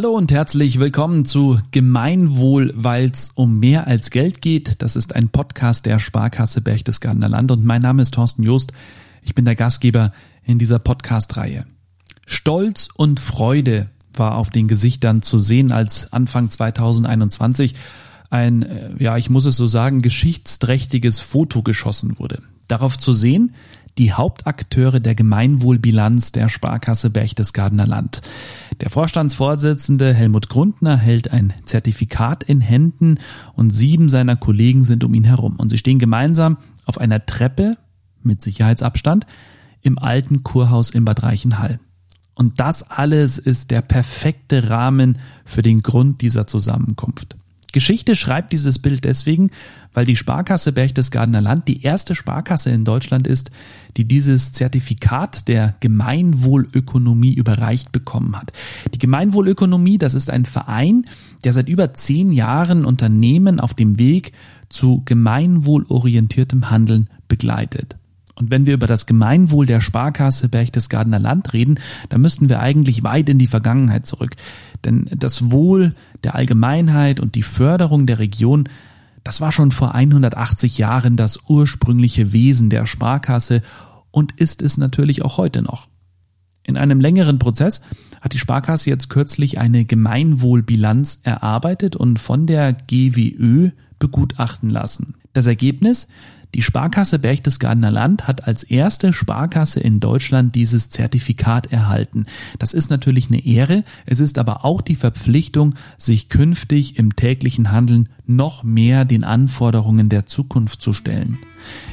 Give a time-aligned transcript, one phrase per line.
[0.00, 4.80] Hallo und herzlich willkommen zu Gemeinwohl, weil es um mehr als Geld geht.
[4.80, 8.72] Das ist ein Podcast der Sparkasse Berchtesgadener Land und mein Name ist Thorsten Joost.
[9.22, 11.66] Ich bin der Gastgeber in dieser Podcast-Reihe.
[12.26, 17.74] Stolz und Freude war auf den Gesichtern zu sehen, als Anfang 2021
[18.30, 22.40] ein, äh, ja, ich muss es so sagen, geschichtsträchtiges Foto geschossen wurde.
[22.68, 23.54] Darauf zu sehen,
[24.00, 28.22] die Hauptakteure der Gemeinwohlbilanz der Sparkasse Berchtesgadener Land.
[28.80, 33.18] Der Vorstandsvorsitzende Helmut Grundner hält ein Zertifikat in Händen
[33.52, 35.56] und sieben seiner Kollegen sind um ihn herum.
[35.56, 37.76] Und sie stehen gemeinsam auf einer Treppe
[38.22, 39.26] mit Sicherheitsabstand
[39.82, 41.78] im alten Kurhaus in Bad Reichenhall.
[42.32, 47.36] Und das alles ist der perfekte Rahmen für den Grund dieser Zusammenkunft.
[47.72, 49.50] Geschichte schreibt dieses Bild deswegen,
[49.92, 53.50] weil die Sparkasse Berchtesgadener Land die erste Sparkasse in Deutschland ist,
[53.96, 58.52] die dieses Zertifikat der Gemeinwohlökonomie überreicht bekommen hat.
[58.94, 61.04] Die Gemeinwohlökonomie, das ist ein Verein,
[61.44, 64.32] der seit über zehn Jahren Unternehmen auf dem Weg
[64.68, 67.99] zu gemeinwohlorientiertem Handeln begleitet.
[68.40, 73.02] Und wenn wir über das Gemeinwohl der Sparkasse Berchtesgadener Land reden, dann müssten wir eigentlich
[73.02, 74.34] weit in die Vergangenheit zurück.
[74.82, 78.66] Denn das Wohl der Allgemeinheit und die Förderung der Region,
[79.24, 83.60] das war schon vor 180 Jahren das ursprüngliche Wesen der Sparkasse
[84.10, 85.88] und ist es natürlich auch heute noch.
[86.62, 87.82] In einem längeren Prozess
[88.22, 95.16] hat die Sparkasse jetzt kürzlich eine Gemeinwohlbilanz erarbeitet und von der GWÖ begutachten lassen.
[95.34, 96.08] Das Ergebnis?
[96.54, 102.26] Die Sparkasse Berchtesgadener Land hat als erste Sparkasse in Deutschland dieses Zertifikat erhalten.
[102.58, 107.70] Das ist natürlich eine Ehre, es ist aber auch die Verpflichtung, sich künftig im täglichen
[107.70, 111.38] Handeln noch mehr den Anforderungen der Zukunft zu stellen.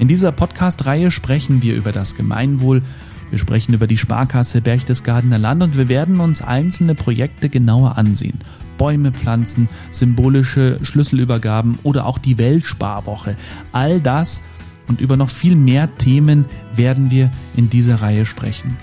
[0.00, 2.82] In dieser Podcast-Reihe sprechen wir über das Gemeinwohl,
[3.30, 8.40] wir sprechen über die Sparkasse Berchtesgadener Land und wir werden uns einzelne Projekte genauer ansehen.
[8.80, 13.36] Bäume pflanzen, symbolische Schlüsselübergaben oder auch die Weltsparwoche.
[13.72, 14.42] All das
[14.88, 18.78] und über noch viel mehr Themen werden wir in dieser Reihe sprechen.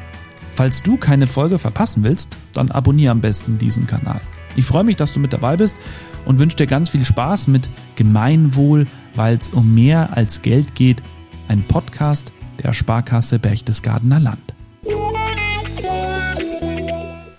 [0.54, 4.22] Falls du keine Folge verpassen willst, dann abonniere am besten diesen Kanal.
[4.56, 5.76] Ich freue mich, dass du mit dabei bist
[6.26, 11.02] und wünsche dir ganz viel Spaß mit Gemeinwohl, weil es um mehr als Geld geht.
[11.48, 12.32] Ein Podcast
[12.62, 14.57] der Sparkasse Berchtesgadener Land.